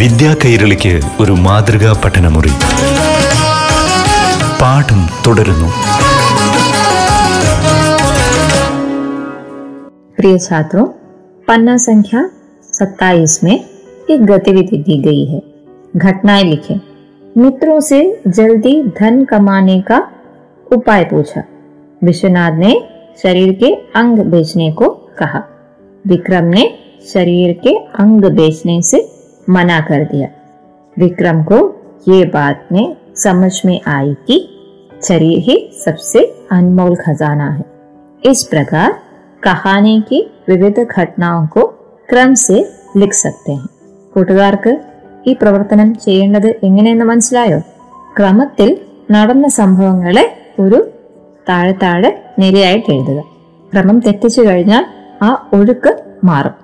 വിദ്യാ 0.00 0.32
കൈരളിക്ക് 0.42 0.92
ഒരു 1.22 1.34
മാതൃകാ 1.46 1.92
പഠനമുറി 2.04 2.54
പാഠം 4.60 5.02
തുടരുന്നു 5.24 5.70
प्रिय 10.18 10.36
छात्रों 10.40 10.84
पन्ना 11.48 11.74
संख्या 11.80 12.20
27 12.72 13.32
में 13.44 13.56
एक 14.12 14.20
गतिविधि 14.30 14.78
दी 14.86 14.96
गई 15.06 15.24
है 15.32 15.40
घटनाएं 16.02 16.44
लिखें 16.44 16.78
मित्रों 17.36 17.78
से 17.88 17.98
जल्दी 18.38 18.72
धन 18.98 19.14
कमाने 19.32 19.76
का 19.90 19.98
उपाय 20.66 21.04
पूछा 21.10 21.42
विश्वनाथ 22.02 22.56
ने 22.64 22.72
शरीर 23.22 23.52
के 23.62 23.70
अंग 24.00 24.18
बेचने 24.32 24.70
को 24.80 24.88
कहा 25.20 25.42
विक्रम 26.04 26.46
ने 26.56 26.64
शरीर 27.12 27.52
के 27.64 27.74
अंग 28.04 28.24
बेचने 28.40 28.80
से 28.90 29.00
मना 29.48 29.80
कर 29.80 30.04
दिया 30.04 30.28
विक्रम 30.96 31.42
को 31.42 31.58
ये 32.08 32.24
बात 32.30 32.68
में 32.72 32.96
समझ 33.16 33.52
में 33.66 33.80
आई 33.88 34.14
कि 34.26 34.38
शरीर 35.02 35.38
ही 35.40 35.56
सबसे 35.84 36.24
अनमोल 36.52 36.94
खजाना 36.96 37.48
है 37.50 37.64
इस 38.22 38.42
प्रकार 38.44 38.92
कहानी 39.42 40.00
की 40.08 40.20
विविध 40.48 40.78
घटनाओं 40.80 41.46
को 41.46 41.66
क्रम 42.08 42.34
से 42.40 42.58
लिख 42.96 43.12
सकते 43.14 43.52
हैं 43.52 43.68
കൂട്ടുകാർക്ക് 44.12 44.72
ഈ 45.26 45.32
പ്രവർത്തനം 45.34 45.88
ചെയ്യേണ്ടത് 45.94 46.46
എങ്ങനെയെന്ന് 46.64 47.04
മനസ്സിലായോ 47.04 47.58
ക്രമത്തിൽ 48.16 48.68
നടന്ന 49.10 49.46
സംഭവങ്ങളെ 49.56 50.24
ഒരു 50.58 50.78
താഴെ 51.46 51.74
താഴെ 51.82 52.10
നിരയായിട്ട് 52.38 52.90
എഴുതുക 52.90 53.20
ക്രമം 53.72 53.98
തെറ്റിച്ചു 53.98 54.42
കഴിഞ്ഞാൽ 54.42 54.84
ആ 55.22 55.30
ഒഴുക്ക് 55.52 55.92
മാറും 56.24 56.54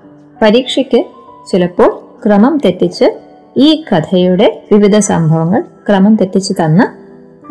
പരീക്ഷയ്ക്ക് 0.43 1.00
ചിലപ്പോൾ 1.47 1.91
ക്രമം 2.26 2.60
തെറ്റിച്ച് 2.66 3.20
ഈ 3.58 3.84
കഥയുടെ 3.92 4.64
വിവിധ 4.72 4.98
സംഭവങ്ങൾ 4.98 5.64
ക്രമം 5.90 6.16
തെറ്റിച്ച് 6.16 6.54
തന്ന് 6.54 6.84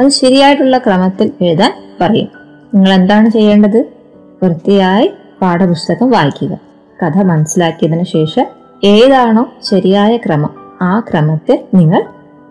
അത് 0.03 0.09
ശരിയായിട്ടുള്ള 0.09 0.79
ക്രമത്തിൽ 0.79 1.33
എഴുതാൻ 1.41 1.73
പറയും. 2.01 2.29
നിങ്ങൾ 2.75 2.93
എന്താണ് 2.93 3.29
ചെയ്യേണ്ടത്? 3.29 3.85
വൃത്തിയായി 4.43 5.13
പാഠപുസ്തകം 5.43 6.11
വായിക്കുക. 6.11 6.59
കഥ 7.03 7.23
മനസ്സിലാക്കിയതിനു 7.23 8.05
ശേഷം 8.05 8.47
ഏതാണോ 8.85 9.53
ശരിയായ 9.63 10.17
ക്രമം 10.17 10.55
ആ 10.83 11.01
ക്രമത്തിൽ 11.01 11.59
നിങ്ങൾ 11.75 12.05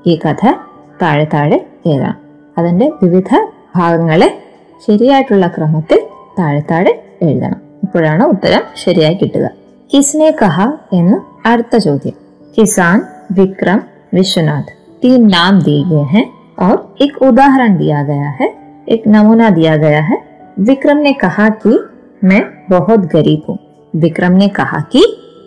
ഈ 0.08 0.20
കഥ 0.26 0.54
താഴെ 1.02 1.24
താഴെ 1.24 1.66
എഴുതണം. 1.86 2.16
അതിന്റെ 2.58 2.92
വിവിധ 3.04 3.48
ഭാഗങ്ങളെ 3.76 4.44
ശരിയായിട്ടുള്ള 4.88 5.48
ക്രമത്തിൽ 5.48 6.02
താഴെ 6.40 6.64
താഴെ 6.72 7.04
എഴുതണം. 7.22 7.62
ഇപ്പോഴാണ് 7.84 8.24
ഉത്തരം 8.24 8.62
ശരിയായി 8.76 9.14
കിട്ടുക. 9.14 9.65
किसने 9.90 10.32
कहा 10.32 10.66
इन 10.94 11.14
अर्थ 11.46 11.76
चौदह 11.76 12.12
किसान, 12.56 13.02
विक्रम, 13.32 13.82
विश्वनाथ। 14.14 14.72
तीन 15.02 15.26
नाम 15.28 15.62
दिए 15.62 15.84
गए 15.84 16.04
हैं 16.10 16.26
और 16.60 16.96
एक 17.02 17.22
उदाहरण 17.22 17.78
दिया 17.78 18.02
गया 18.04 18.30
है, 18.32 18.48
एक 18.90 19.04
नमूना 19.08 19.50
दिया 19.50 19.76
गया 19.78 20.02
है। 20.02 20.18
विक्रम 20.60 20.98
ने 20.98 21.14
कहा 21.14 21.48
कि 21.58 21.78
मैं 22.24 22.42
बहुत 22.70 23.00
गरीब 23.14 23.44
हूँ। 23.50 23.58
विक्रम 23.96 24.32
ने 24.32 24.48
कहा 24.50 24.80
कि 24.92 25.04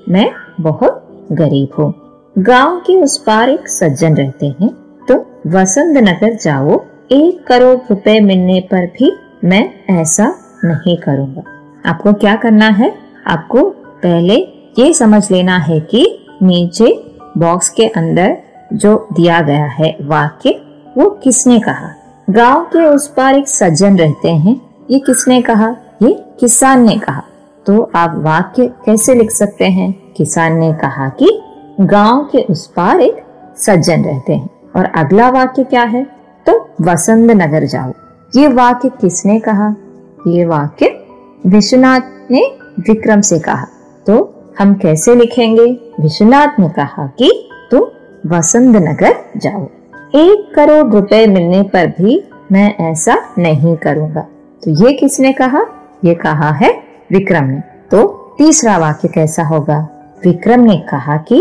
मैं 0.08 0.30
बहुत 0.60 1.26
गरीब 1.32 1.74
हूँ। 1.78 1.92
गाँव 2.36 2.78
के 2.78 2.96
उस 2.96 3.16
पार 3.18 3.48
एक 3.48 3.68
सज्जन 3.68 4.16
रहते 4.16 4.46
हैं 4.60 4.68
तो 5.08 5.14
वसंत 5.48 5.96
नगर 5.98 6.34
जाओ, 6.36 6.80
एक 7.12 7.46
करोड़ 7.46 7.76
रुपए 7.90 8.18
मिलने 8.20 8.60
पर 8.70 8.86
भी 8.98 9.12
मैं 9.44 9.68
ऐसा 9.92 10.32
नहीं 10.64 10.96
करूँगा। 10.98 11.42
आपको 11.86 12.12
क्या 12.14 12.34
करना 12.36 12.68
है? 12.70 12.92
आपको 13.26 13.74
पहले 14.02 14.34
ये 14.78 14.94
समझ 14.94 15.30
लेना 15.30 15.58
है 15.58 15.80
कि 15.80 16.26
नीचे 16.42 17.16
बॉक्स 17.38 17.68
के 17.68 17.84
अंदर 17.86 18.36
जो 18.72 19.08
दिया 19.12 19.40
गया 19.40 19.64
है 19.64 19.96
वाक्य, 20.02 20.50
वो 20.98 21.10
किसने 21.10 21.60
कहा? 21.60 21.94
गाँव 22.30 22.64
के 22.64 22.84
उस 22.84 23.08
पार 23.08 23.34
एक 23.34 23.48
सज्जन 23.48 23.98
रहते 23.98 24.30
हैं। 24.30 24.60
ये 24.90 24.98
किसने 24.98 25.42
कहा? 25.42 25.76
ये 26.02 26.24
किसान 26.40 26.86
ने 26.86 26.98
कहा। 26.98 27.22
तो 27.66 27.90
आप 27.94 28.14
वाक्य 28.14 28.66
कैसे 28.66 29.14
लिख 29.14 29.30
सकते 29.30 29.64
हैं? 29.64 29.92
किसान 30.16 30.56
ने 30.56 30.72
कहा 30.72 31.08
कि 31.08 31.42
गाँव 31.80 32.28
के 32.32 32.38
उस 32.38 32.66
पार 32.66 33.00
एक 33.00 33.22
सज्जन 33.56 34.04
रहते 34.04 34.32
हैं। 34.32 34.50
और 34.76 34.84
अगला 34.84 35.30
वाक्य 35.30 35.64
क्या 35.64 35.82
है? 35.82 36.06
तो 36.46 36.70
वसंत 36.80 37.30
नगर 37.30 37.64
जाओ। 37.64 37.92
ये 38.36 38.48
वाक्य 38.48 38.88
किसने 38.88 39.40
कहा? 39.40 39.74
ये 40.26 40.44
वाक्य 40.44 41.04
विश्वनाथ 41.46 42.00
ने 42.30 42.52
विक्रम 42.80 43.20
से 43.20 43.38
कहा। 43.38 43.66
तो 44.07 44.15
हम 44.59 44.73
कैसे 44.75 45.15
लिखेंगे 45.15 45.65
विश्वनाथ 45.99 46.59
ने 46.59 46.69
कहा 46.69 47.07
कि 47.19 47.31
तुम 47.71 47.87
वसंत 48.29 48.75
नगर 48.83 49.15
जाओ 49.37 49.63
एक 50.15 50.51
करोड़ 50.55 50.85
रुपए 50.93 51.25
मिलने 51.27 51.61
पर 51.69 51.87
भी 51.99 52.21
मैं 52.51 52.67
ऐसा 52.81 53.15
नहीं 53.39 53.75
करूंगा 53.77 54.25
तो 54.63 54.71
ये 54.83 54.91
किसने 54.93 55.31
कहा 55.33 55.65
ये 56.05 56.13
कहा 56.17 56.51
है 56.55 56.71
विक्रम 57.11 57.45
ने 57.45 57.61
तो 57.91 58.05
तीसरा 58.37 58.77
वाक्य 58.79 59.07
कैसा 59.09 59.43
होगा 59.45 59.79
विक्रम 60.25 60.61
ने 60.63 60.77
कहा 60.89 61.17
कि 61.29 61.39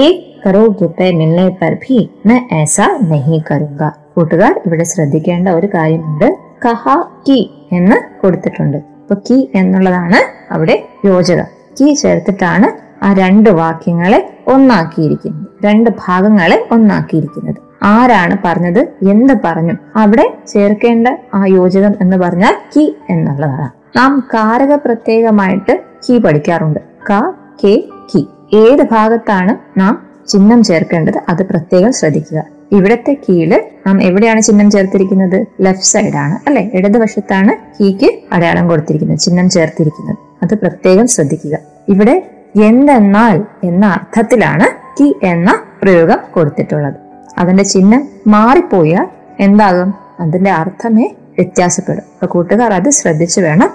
एक 0.00 0.26
കരോഡ് 0.44 0.76
റുപ്പേ 0.82 1.06
മിൽനെ 1.18 1.46
പർ 1.60 1.72
ഭി 1.82 1.96
मैं 2.28 2.38
ऐसा 2.58 2.86
नहीं 3.10 3.38
करूंगा 3.48 3.88
കൂട്ടുകാർ 4.14 4.52
ഇവിടെ 4.66 4.84
ശ്രദ്ധിക്കേണ്ട 4.92 5.48
ഒരു 5.58 5.68
കാര്യമുണ്ട് 5.74 6.28
കഹ 6.64 6.94
കി 7.26 7.38
എന്ന് 7.72 7.96
കൊടുത്തിട്ടുണ്ട് 8.20 8.78
അപ്പൊ 9.00 9.14
കി 9.26 9.36
എന്നുള്ളതാണ് 9.60 10.20
അവിടെ 10.54 10.76
യോജകം 11.06 11.48
കി 11.81 11.93
ചേർത്തിട്ടാണ് 11.93 12.85
ആ 13.05 13.13
രണ്ട് 13.13 13.49
വാക്യങ്ങളെ 13.49 14.37
ഒന്നാക്കിയിരിക്കുന്നത്. 14.47 15.47
രണ്ട് 15.65 15.89
ഭാഗങ്ങളെ 16.07 16.67
ഒന്നാക്കിയിരിക്കുന്നത്. 16.71 17.55
ആരാണ് 17.83 18.37
പറഞ്ഞത്? 18.45 18.79
എന്ത് 19.09 19.33
പറഞ്ഞു? 19.43 19.73
അവിടെ 19.95 20.37
ചേർക്കേണ്ട 20.47 21.07
ആ 21.33 21.45
യോജകം 21.45 21.93
എന്ന് 22.01 22.17
പറഞ്ഞാൽ 22.17 22.55
കി 22.75 22.95
എന്നുള്ളതാണ്. 23.09 23.97
നാം 23.97 24.23
കാരക 24.33 24.75
പ്രത്യേകമായിട്ട് 24.75 25.81
കി 26.09 26.17
പഠിക്കാറുണ്ട്. 26.17 26.79
ക 26.79 27.33
കെ 27.63 27.83
കി. 28.15 28.27
ഏത് 28.53 28.83
ഭാഗത്താണ് 28.91 29.79
നാം 29.79 30.07
ചിഹ്നം 30.27 30.63
ചേർക്കേണ്ടത്? 30.63 31.17
അത് 31.29 31.43
പ്രത്യേകം 31.43 31.93
ശ്രദ്ധിക്കുക. 31.93 32.43
ഇവിടത്തെ 32.71 33.17
കീയിൽ 33.29 33.61
നാം 33.87 34.03
എവിടെയാണ് 34.03 34.41
ചിഹ്നം 34.41 34.71
ചേർത്തിരിക്കുന്നത്? 34.71 35.45
ലെഫ്റ്റ് 35.61 35.85
സൈഡാണ്. 35.85 36.39
അല്ലെ? 36.47 36.71
ഇടതുവശത്താണ് 36.73 37.83
കീക്ക് 37.83 38.09
അടയാളം 38.33 38.67
കൊടുത്തിരിക്കുന്നത് 38.67 39.19
ചിഹ്നം 39.19 39.49
ചേർത്തിരിക്കുന്നത്. 39.49 40.17
അത് 40.45 40.55
പ്രത്യേകം 40.57 41.07
ശ്രദ്ധിക്കുക. 41.07 41.57
ഇവിടെ 41.89 42.15
എന്തെന്നാൽ 42.63 43.37
എന്ന 43.63 43.85
അർത്ഥത്തിലാണ് 43.85 44.67
കി 44.97 45.07
എന്ന 45.23 45.51
പ്രയോഗം 45.81 46.19
കൊടുത്തിട്ടുള്ളത്. 46.33 46.97
അതിന്റെ 47.37 47.63
ചിഹ്നം 47.63 48.03
മാറിപ്പോയാൽ 48.27 49.07
എന്താകും? 49.39 49.93
അതിന്റെ 50.19 50.51
അർത്ഥമേ 50.51 51.07
വ്യത്യാസപ്പെടും. 51.37 52.05
അപ്പൊ 52.13 52.25
കൂട്ടുകാർ 52.33 52.73
അത് 52.73 52.89
ശ്രദ്ധിച്ചു 52.89 53.39
വേണം 53.41 53.69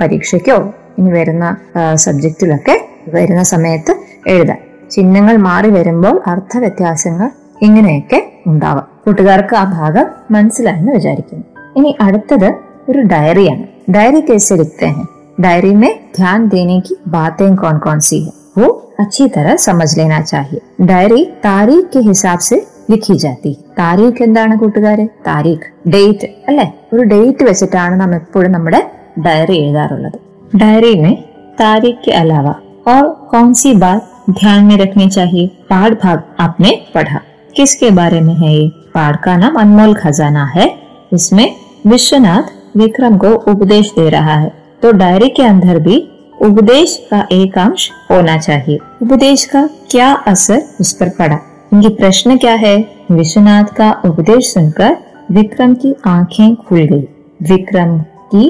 പരീക്ഷയ്ക്കോ 0.00 0.58
ഇനി 0.98 1.10
വരുന്ന 1.10 1.56
സബ്ജക്റ്റിലൊക്കെ 1.94 2.76
വരുന്ന 3.08 3.42
സമയത്ത് 3.42 3.94
എഴുതാൻ. 4.26 4.58
ചിഹ്നങ്ങൾ 4.90 5.36
മാറി 5.36 5.70
വരുമ്പോൾ 5.70 6.16
അർത്ഥ 6.26 6.58
വ്യത്യാസങ്ങൾ 6.58 7.28
ഇങ്ങനെയൊക്കെ 7.62 8.20
ഉണ്ടാവാം. 8.46 8.86
കൂട്ടുകാർക്ക് 9.06 9.54
ആ 9.56 9.64
ഭാഗം 9.64 10.06
മനസ്സിലായെന്ന് 10.30 10.92
വിചാരിക്കുന്നു. 10.92 11.44
ഇനി 11.76 11.96
അടുത്തത് 12.00 12.50
ഒരു 12.88 13.00
ഡയറിയാണ്. 13.12 13.64
ഡയറി 13.94 14.20
കേസ് 14.20 14.52
എടുത്തേ 14.52 14.94
डायरी 15.39 15.73
में 15.75 15.91
ध्यान 16.15 16.47
देने 16.49 16.79
की 16.81 16.95
बातें 17.09 17.55
कौन 17.55 17.79
कौन 17.79 17.99
सी 18.01 18.19
है 18.21 18.31
वो 18.57 18.69
अच्छी 18.99 19.27
तरह 19.29 19.55
समझ 19.61 19.89
लेना 19.97 20.21
चाहिए 20.23 20.85
डायरी 20.85 21.23
तारीख 21.43 21.89
के 21.89 21.99
हिसाब 22.03 22.39
से 22.41 22.61
ലിഖി 22.91 23.15
ജാതി 23.21 23.51
താരീഖ് 23.77 24.19
എന്താണ് 24.25 24.55
കൂട്ടുകാരെ 24.61 25.05
താരീഖ് 25.27 25.67
ഡേറ്റ് 25.93 26.27
അല്ലെ 26.49 26.65
ഒരു 26.93 27.03
ഡേറ്റ് 27.11 27.43
വെച്ചിട്ടാണ് 27.47 27.95
നാം 28.01 28.11
എപ്പോഴും 28.19 28.53
നമ്മുടെ 28.55 28.81
ഡയറി 29.25 29.57
എഴുതാറുള്ളത് 29.63 30.19
डायरी 30.53 30.91
में 30.97 31.13
तारीख 31.59 31.95
के 32.03 32.11
अलावा 32.19 32.51
और 32.87 33.03
कौन 33.31 33.47
सी 33.59 33.69
बात 33.75 34.01
ध्यान 34.39 34.59
में 34.65 34.75
रखनी 34.77 35.07
चाहिए 35.15 35.43
पाठ 35.69 35.91
भाग 36.03 36.19
आपने 36.39 36.71
पढ़ा 36.93 37.19
किसके 37.55 37.89
बारे 37.97 38.19
में 38.27 38.35
है 38.35 38.51
ये 38.51 38.61
पाठ 38.95 39.15
का 39.23 39.33
नाम 39.37 39.55
अनमोल 39.55 39.93
खजाना 39.95 40.43
है 40.53 40.67
इसमें 41.11 41.47
विश्वनाथ 41.87 42.45
विक्रम 42.77 43.15
को 43.17 43.31
उपदेश 43.53 43.89
दे 43.97 44.07
रहा 44.09 44.35
है 44.43 44.51
तो 44.81 44.91
डायरी 44.93 45.29
के 45.31 45.43
अंदर 45.45 45.79
भी 45.79 45.97
उपदेश 46.41 46.95
का 47.11 47.21
एक 47.33 47.57
अंश 47.59 47.89
होना 48.11 48.37
चाहिए 48.39 48.79
उपदेश 49.03 49.45
का 49.45 49.67
क्या 49.91 50.11
असर 50.27 50.61
उस 50.79 50.91
पर 50.93 51.09
पड़ा 51.19 51.39
इनकी 51.73 51.89
प्रश्न 51.95 52.37
क्या 52.37 52.53
है 52.57 52.75
विश्वनाथ 53.11 53.73
का 53.77 53.89
उपदेश 54.05 54.53
सुनकर 54.53 54.97
विक्रम 55.31 55.73
की 55.75 55.95
आंखें 56.09 56.55
खुल 56.57 56.85
गई 56.85 57.07
विक्रम 57.47 57.97
की 58.31 58.45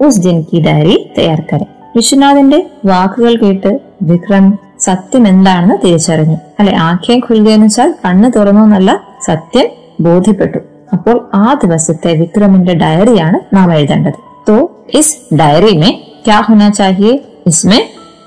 ഉസ് 0.00 0.20
ദിൻ 0.20 0.36
കി 0.42 0.58
ഡയറി 0.60 0.94
തയ്യാർ 1.16 1.40
കരെ 1.40 1.66
വിശ്വനാഥിന്റെ 1.96 2.58
വാക്കുകൾ 2.84 3.32
കേട്ട് 3.36 3.70
വിക്രം 4.02 4.44
സത്യം 4.80 5.24
എന്താണെന്ന് 5.26 5.76
തിരിച്ചറിഞ്ഞു 5.82 6.36
അല്ലെ 6.60 6.72
ആഖ്യം 6.84 7.18
ഖുൽകയെന്ന് 7.26 7.66
വെച്ചാൽ 7.66 7.90
കണ്ണ് 8.04 8.28
തുറന്നു 8.36 8.62
എന്നല്ല 8.62 8.90
സത്യം 9.26 9.66
ബോധ്യപ്പെട്ടു 10.00 10.60
അപ്പോൾ 10.92 11.16
ആ 11.34 11.46
ദിവസത്തെ 11.62 12.12
വിക്രമിന്റെ 12.14 12.74
ഡയറിയാണ് 12.74 13.40
നാം 13.56 13.68
എഴുതേണ്ടത് 13.74 14.18
तो 14.46 14.56
इस 14.94 15.08
डायरी 15.32 15.76
में 15.78 15.92
क्या 16.24 16.38
होना 16.48 16.70
चाहिए 16.70 17.12
इसमें 17.46 17.80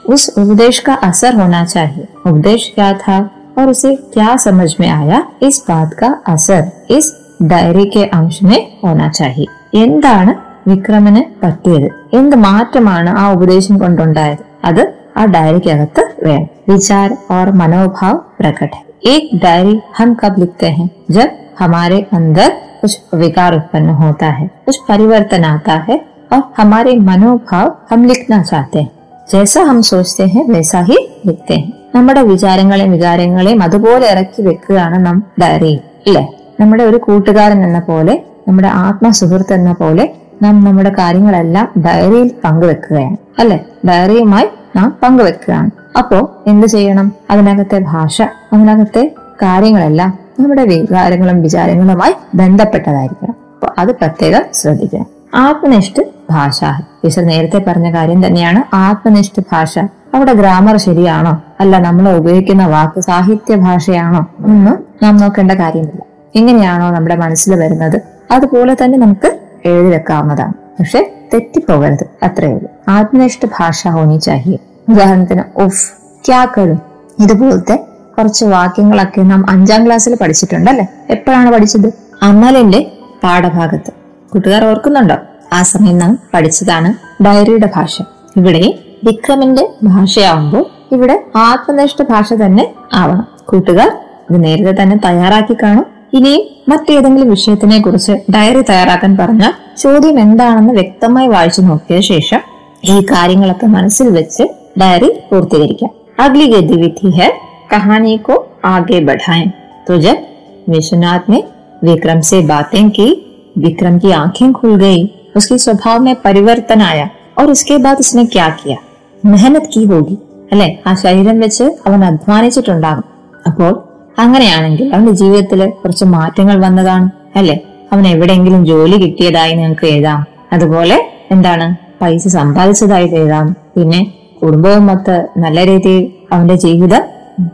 उस 0.06 0.30
उपदेश 0.38 0.80
का 0.80 0.94
असर 1.04 1.36
होना 1.36 1.64
चाहिए 1.66 2.08
उपदेश 2.28 2.72
क्या 2.76 2.92
था 3.00 3.18
और 3.58 3.70
उसे 3.70 3.96
क्या 4.14 4.36
समझ 4.38 4.70
में 4.80 4.88
आया 4.90 5.26
इस 5.44 5.64
बात 5.70 5.94
का 5.94 6.08
असर 6.28 6.72
इस 6.92 7.12
डायरी 7.44 7.86
के 7.90 8.06
अंश 8.14 8.42
में 8.44 8.60
होना 8.84 9.10
चाहिए 9.12 9.48
എന്താണ് 9.76 10.34
വിക്രമിന് 10.70 11.22
പറ്റിയത് 11.42 11.88
എന്ത് 12.18 12.36
മാറ്റമാണ് 12.38 13.12
ആ 13.20 13.24
ഉപദേശം 13.36 13.76
കൊണ്ടുണ്ടായത് 13.78 14.44
അത് 14.66 14.84
ആ 15.20 15.24
ഡയറിക്കകത്ത് 15.36 16.04
വേണം 16.26 16.50
വിചാർ 16.70 17.10
और 17.36 17.46
मनोभाव 17.60 18.16
प्रकट 18.40 18.72
है 18.78 18.84
एक 19.14 19.24
डायरी 19.44 19.76
हम 19.98 20.10
कब 20.22 20.36
लिखते 20.40 20.68
हैं 20.78 20.88
जब 21.12 21.30
हमारे 21.60 21.98
अंदर 22.18 22.50
कुछ 22.82 22.94
विकार 23.16 23.56
उत्पन्न 23.56 23.90
होता 23.98 24.28
है 24.30 24.48
कुछ 24.66 24.78
परिवर्तन 24.90 25.44
आता 25.46 25.74
है 25.88 25.98
और 26.34 26.42
हमारे 26.58 26.96
मनोभाव 27.02 27.68
हम 27.92 28.06
लिखना 28.06 28.42
चाहते 28.44 28.80
हैं 28.80 28.92
जैसा 29.32 29.62
हम 29.62 29.82
सोचते 29.82 30.24
हैं 30.24 30.44
वैसा 30.48 30.80
ही 30.82 30.98
लिखते 31.26 31.54
हैं 31.54 31.72
നമ്മുടെ 31.96 32.22
വിചാരങ്ങളെയും 32.22 32.92
വികാരങ്ങളെയും 32.92 33.60
അതുപോലെ 33.62 34.06
ഇറക്കി 34.10 34.42
വെക്കുകയാണ് 34.42 35.06
നാം 35.06 35.18
ഡയറിയിൽ 35.42 35.80
ഇല്ലേ 36.06 36.24
നമ്മുടെ 36.60 36.84
ഒരു 36.84 36.98
കൂട്ടുകാരൻ 36.98 37.60
എന്ന 37.64 37.80
പോലെ 37.80 38.14
നമ്മുടെ 38.48 38.68
ആത്മസുഹൃത്ത് 38.68 39.54
എന്ന 39.54 39.72
പോലെ 39.74 40.06
നാം 40.42 40.56
നമ്മുടെ 40.64 40.90
കാര്യങ്ങളെല്ലാം 40.90 41.68
ഡയറിയിൽ 41.78 42.32
പങ്കുവെക്കുകയാണ് 42.46 43.18
അല്ലെ 43.40 43.60
ഡയറിയുമായി 43.90 44.48
നാം 44.76 44.90
പങ്കുവെക്കുകയാണ് 45.04 45.70
അപ്പോ 45.98 46.20
എന്ത് 46.48 46.68
ചെയ്യണം 46.68 47.08
അതിനകത്തെ 47.30 47.80
ഭാഷ 47.92 48.22
അതിനകത്തെ 48.54 49.04
കാര്യങ്ങളെല്ലാം 49.42 50.12
നമ്മുടെ 50.41 50.65
വികാരങ്ങളും 50.65 51.43
വിചാരങ്ങളുമായി 51.43 52.15
ബന്ധപ്പെട്ടതായിരിക്കണം. 52.35 53.35
അപ്പൊ 53.55 53.69
അത് 53.79 53.93
പ്രത്യേകം 53.93 54.43
ശ്രദ്ധിക്കണം. 54.55 55.07
ആത്മനിഷ്ഠ 55.35 56.03
ഭാഷ. 56.31 56.65
ടീച്ചർ 57.05 57.23
നേരത്തെ 57.23 57.65
പറഞ്ഞ 57.67 57.95
കാര്യം 57.95 58.27
തന്നെയാണ് 58.27 58.77
ആത്മനിഷ്ഠ 58.77 59.41
ഭാഷ. 59.53 59.79
അവിടെ 60.15 60.33
ഗ്രാമർ 60.33 60.77
ശരിയാണോ? 60.77 61.43
അല്ല 61.61 61.79
നമ്മൾ 61.79 62.17
ഉപയോഗിക്കുന്ന 62.17 62.67
വാക്ക് 62.67 63.01
സാഹിത്യ 63.01 63.55
ഭാഷയാണോ? 63.55 64.27
ഒന്നും 64.45 64.85
നാം 65.03 65.17
നോക്കേണ്ട 65.17 65.53
കാര്യമില്ല. 65.53 66.03
എങ്ങനെയാണോ 66.37 66.91
നമ്മുടെ 66.91 67.17
മനസ്സിൽ 67.17 67.55
വരുന്നത്? 67.55 68.03
അതുപോലെ 68.31 68.77
തന്നെ 68.85 68.99
നമുക്ക് 68.99 69.39
എഴുതി 69.65 69.89
വെക്കാവുന്നതാണ്. 69.89 70.53
പക്ഷെ 70.53 71.15
തെറ്റിപ്പോകരുത്. 71.35 72.07
അത്രയേ 72.23 72.53
ഉള്ളൂ. 72.53 72.71
ആത്മനിഷ്ഠ 72.89 73.47
ഭാഷ 73.47 73.89
ഹോനി 73.89 74.19
ചാഹിയെ. 74.19 74.57
ഉദാഹരണത്തിന് 74.89 75.43
ഉഫ് 75.57 75.93
ക്യാ 76.27 76.45
കരും 76.45 76.81
ഇതുപോലത്തെ 77.19 77.88
കുറച്ച് 78.19 78.45
വാക്യങ്ങളൊക്കെ 78.45 79.21
നാം 79.21 79.51
അഞ്ചാം 79.51 79.87
ക്ലാസ്സിൽ 79.87 80.15
പഠിച്ചിട്ടുണ്ട് 80.15 80.71
അല്ലെ 80.71 80.87
എപ്പോഴാണ് 81.11 81.53
പഠിച്ചത്? 81.53 81.89
അമലിന്റെ 82.23 82.91
പാഠഭാഗത്ത്. 83.25 83.91
കൂട്ടുകാർ 84.33 84.65
ഓർക്കുന്നുണ്ടോ? 84.65 85.17
ആ 85.53 85.63
സമയം 85.63 85.99
നാം 85.99 86.19
പഠിച്ചതാണ് 86.35 87.23
ഡയറിയുടെ 87.23 87.71
ഭാഷ. 87.77 88.03
ഇവിടെ 88.37 88.75
വിക്രമിന്റെ 89.05 89.69
ഭാഷയാവുമ്പോൾ 89.83 90.67
ഇവിടെ 90.95 91.25
ആത്മനിഷ്ഠ 91.37 92.03
ഭാഷ 92.03 92.33
തന്നെ 92.33 92.75
ആവണം. 92.95 93.27
കൂട്ടുകാർ 93.49 93.91
ഇത് 94.31 94.45
നേരത്തെ 94.45 94.83
തന്നെ 94.83 94.97
തയ്യാറാക്കി 95.05 95.57
കാണും. 95.63 95.87
ഇനിയും 96.15 96.43
മറ്റേതെങ്കിലും 96.69 97.31
വിഷയത്തിനെ 97.31 97.81
കുറിച്ച് 97.81 98.13
ഡയറി 98.13 98.63
തയ്യാറാക്കാൻ 98.63 99.17
പറഞ്ഞാൽ 99.17 99.53
ചോദ്യം 99.77 100.21
എന്താണെന്ന് 100.21 100.75
വ്യക്തമായി 100.75 101.29
വായിച്ചു 101.29 101.61
നോക്കിയ 101.61 102.01
ശേഷം 102.01 102.41
ഈ 102.85 103.01
കാര്യങ്ങളൊക്കെ 103.01 103.67
മനസ്സിൽ 103.67 104.09
വെച്ച് 104.09 104.43
ഡയറി 104.81 105.21
പൂർത്തീകരിക്കാം. 105.33 105.91
അഗ്ലി 106.21 106.47
ഗതിവിധി 106.53 107.11
ഹെ 107.11 107.48
कहानी 107.70 108.18
को 108.20 108.36
आगे 108.66 109.00
बढ़ाएं 109.02 109.46
तो 109.88 109.98
जब 110.00 110.26
विश्वनाथ 110.70 111.30
ने 111.30 111.44
विक्रम 111.84 112.22
से 112.24 112.42
बातें 112.48 112.90
की 112.90 113.10
विक्रम 113.58 114.00
की 114.00 114.12
आंखें 114.14 114.52
खुल 114.54 114.76
गई 114.78 115.06
उसके 115.36 115.58
स्वभाव 115.58 116.00
में 116.00 116.16
परिवर्तन 116.22 116.82
आया 116.84 117.10
और 117.38 117.52
उसके 117.52 117.78
बाद 117.78 118.00
उसने 118.00 118.26
क्या 118.28 118.50
किया 118.58 118.78
മെഹനത് 119.24 119.68
കീ 119.74 119.82
ഹോഗി 119.86 120.16
അല്ലെ 120.52 120.68
ആ 120.88 120.92
ശരീരം 120.94 121.38
വെച്ച് 121.40 121.66
അവൻ 121.88 122.00
അധ്വാനിച്ചിട്ടുണ്ടാകും 122.06 123.06
അപ്പോൾ 123.50 123.72
അങ്ങനെയാണെങ്കിൽ 124.20 124.88
അവന്റെ 124.96 125.12
ജീവിതത്തിൽ 125.12 125.62
കുറച്ച് 125.82 126.06
മാറ്റങ്ങൾ 126.06 126.58
വന്നതാണ് 126.58 127.08
അല്ലെ 127.36 127.56
അവൻ 127.94 128.04
എവിടെയെങ്കിലും 128.08 128.62
ജോലി 128.66 128.98
കിട്ടിയതായി 129.04 129.54
നിങ്ങൾക്ക് 129.56 129.86
എഴുതാം 129.86 130.20
അതുപോലെ 130.54 130.98
എന്താണ് 131.32 131.68
പൈസ 132.02 132.28
സമ്പാദിച്ചതായിട്ട് 132.28 133.16
എഴുതാം 133.16 133.48
പിന്നെ 133.76 134.02
കുടുംബവും 134.42 134.86
മൊത്ത് 134.86 135.16
നല്ല 135.38 135.60
രീതിയിൽ 135.66 136.04
അവന്റെ 136.34 136.56
ജീവിതം 136.56 137.04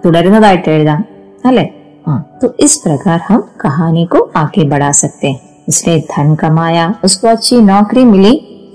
തുടരുന്നതായിട്ട് 0.04 0.70
എഴുതാം 0.70 1.02
അല്ലെ 1.46 1.66
हाँ 2.06 2.20
तो 2.42 2.46
इस 2.60 2.74
प्रकार 2.78 3.18
हम 3.22 3.40
कहानी 3.60 4.04
को 4.06 4.20
आगे 4.36 4.64
बढ़ा 4.64 4.92
सकते 5.00 5.28
हैं 5.28 5.40
इसलिए 5.68 6.00
धन 6.10 6.28
कमाया 6.36 6.86
उसको 7.04 7.28
अच्छी 7.28 7.56
नौकरी 7.64 8.04
मिली 8.06 8.32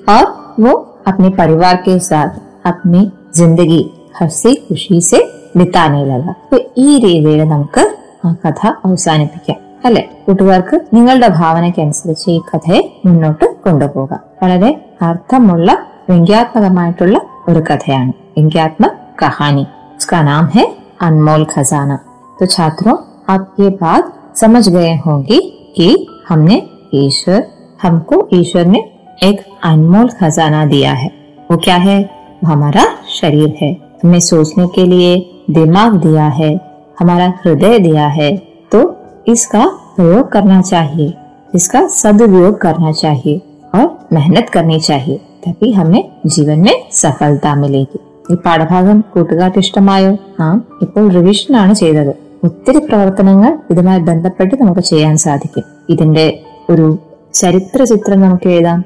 और 0.08 0.24
वो 0.60 0.72
अपने 1.06 1.28
परिवार 1.40 1.76
के 1.86 1.94
साथ 2.00 2.30
अपनी 2.66 3.00
जिंदगी 3.36 3.80
हंसी 4.20 4.52
खुशी 4.66 5.00
से 5.02 5.20
बिताने 5.56 6.02
लगा 6.04 6.32
അപ്പൊ 6.44 6.56
ഈ 6.78 6.88
രീതിയിൽ 7.04 7.40
നമുക്ക് 7.46 7.82
ആ 8.24 8.30
കഥ 8.42 8.60
അവസാനിപ്പിക്കാം 8.86 9.58
അല്ലെ 9.86 10.02
കൂട്ടുകാർക്ക് 10.24 10.76
നിങ്ങളുടെ 10.94 11.28
ഭാവനയ്ക്കനുസരിച്ച് 11.38 12.28
ഈ 12.30 12.38
കഥയെ 12.50 12.80
മുന്നോട്ട് 13.06 13.46
കൊണ്ടുപോകാം 13.64 14.22
വളരെ 14.42 14.70
അർത്ഥമുള്ള 15.02 15.70
വ്യംഗ്യാത്മകമായിട്ടുള്ള 16.10 17.16
ഒരു 17.48 17.62
കഥയാണ് 17.70 18.12
വ്യംഗ്യാത്മ 18.36 18.84
കഹാനി 19.22 19.64
उसका 19.98 20.20
नाम 20.22 20.46
है 20.54 20.64
अनमोल 21.01 21.45
खजाना। 21.45 21.95
तो 22.39 22.45
छात्रों, 22.45 22.95
आप 23.29 23.55
ये 23.59 23.69
बात 23.69 24.37
समझ 24.37 24.67
गए 24.69 24.95
होंगे 24.97 25.39
कि 25.75 26.07
हमने 26.29 26.61
ईश्वर, 26.95 27.43
हमको 27.81 28.27
ईश्वर 28.33 28.65
ने 28.65 28.79
एक 29.23 29.41
अनमोल 29.63 30.09
खजाना 30.11 30.65
दिया 30.65 30.91
है। 30.93 31.11
वो 31.51 31.57
क्या 31.57 31.75
है? 31.75 32.09
हमारा 32.45 32.85
शरीर 33.09 33.57
है। 33.61 33.71
हमें 34.03 34.19
सोचने 34.19 34.67
के 34.67 34.85
लिए 34.85 35.15
दिमाग 35.49 35.95
दिया 35.95 36.25
है, 36.25 36.53
हमारा 36.99 37.33
हृदय 37.45 37.79
दिया 37.79 38.07
है। 38.07 38.35
तो 38.71 38.95
इसका 39.27 39.65
प्रयोग 39.95 40.31
करना 40.31 40.61
चाहिए, 40.61 41.13
इसका 41.55 41.87
सदुपयोग 41.87 42.59
करना 42.61 42.91
चाहिए 42.91 43.41
और 43.75 44.07
मेहनत 44.13 44.49
करनी 44.49 44.79
चाहिए, 44.79 45.17
तभी 45.45 45.71
हमें 45.71 46.03
जीवन 46.25 46.59
में 46.59 46.89
सफलता 46.91 47.55
मिलेगी। 47.55 47.99
ഈ 48.31 48.35
പാഠഭാഗം 48.35 49.03
കൂട്ടുകാർക്ക് 49.13 49.57
ഇഷ്ടമായോ? 49.57 50.17
നാം 50.39 50.65
ഇപ്പോൾ 50.81 51.11
റിവിഷൻ 51.11 51.55
ആണ് 51.55 51.73
ചെയ്തത്. 51.73 52.15
ഒത്തിരി 52.43 52.79
പ്രവർത്തനങ്ങൾ 52.79 53.59
ഇതുമായി 53.69 53.99
ബന്ധപ്പെട്ട് 53.99 54.61
നമുക്ക് 54.61 54.79
ചെയ്യാൻ 54.79 55.17
സാധിക്കും. 55.17 55.63
ഇതിന്റെ 55.89 56.43
ഒരു 56.69 56.99
ചരിത്ര 57.33 57.83
ചിത്രം 57.83 58.21
നമുക്ക് 58.21 58.49
എഴുതാം. 58.49 58.83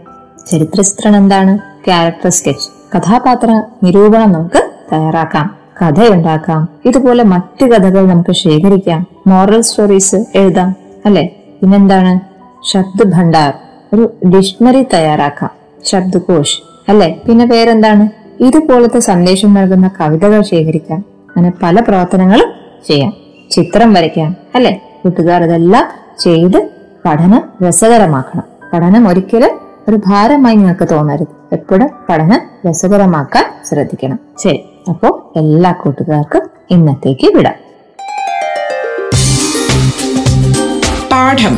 ചരിത്ര 0.52 0.82
ചിത്രം 0.82 1.16
എന്താണ്? 1.16 1.58
Character 1.86 2.30
sketch. 2.30 2.98
കഥാപാത്ര 2.98 3.64
നിരൂപണം 3.84 4.32
നമുക്ക് 4.32 4.70
തയ്യാറാക്കാം. 4.94 5.56
കഥയുണ്ടാക്കാം. 5.82 6.68
ഇതുപോലെ 6.86 7.24
മറ്റു 7.24 7.66
കഥകൾ 7.66 8.08
നമുക്ക് 8.08 8.32
ശേഖരിക്കാം. 8.32 9.08
മോറൽ 9.28 9.62
സ്റ്റോറീസ് 9.62 10.16
എഴുതാം. 10.36 10.76
അല്ലെ? 11.06 11.30
പിന്നെന്താണ്? 11.62 12.20
ശബ്ദ 12.72 13.10
ഭണ്ഡാർ. 13.10 13.54
ഒരു 13.94 14.14
ഡിക്ഷണറി 14.26 14.84
തയ്യാറാക്കാം. 14.94 15.50
ശബ്ദകോഷ് 15.86 16.60
അല്ലെ? 16.90 17.22
പിന്നെ 17.28 17.46
പേരെന്താണ്? 17.46 18.23
ഇതുപോലത്തെ 18.40 19.00
സന്ദേശം 19.00 19.54
നൽകുന്ന 19.54 19.92
കവിതകൾ 20.00 20.42
ശേഖരിക്കാം 20.42 20.98
അങ്ങനെ 20.98 21.54
പല 21.64 21.80
പ്രവർത്തനങ്ങളും 21.80 22.52
ചെയ്യാം. 22.88 23.14
ചിത്രം 23.52 23.94
വരയ്ക്കാം 23.94 24.36
അല്ലെ? 24.56 24.82
കൂട്ടുകാർ 25.04 25.44
ഇതെല്ലാം 25.44 25.88
ചെയ്ത് 26.20 26.70
പഠനം 27.06 27.68
രസകരമാക്കണം. 27.68 28.44
പഠനം 28.74 29.08
ഒരിക്കലും 29.08 29.60
ഒരു 29.90 30.00
ഭാരമായി 30.08 30.56
നിങ്ങൾക്ക് 30.56 30.88
തോന്നരുത്. 30.92 31.28
എപ്പോഴും 31.52 31.90
പഠനം 32.10 32.42
രസകരമാക്കാൻ 32.70 33.46
ശ്രദ്ധിക്കണം. 33.70 34.20
ശരി 34.44 34.64
അപ്പോ 34.90 35.34
എല്ലാ 35.36 35.72
കൂട്ടുകാർക്കും 35.72 36.42
ഇന്നത്തേക്ക് 36.72 37.36
വിടാം. 37.36 37.54
പാഠം. 41.12 41.58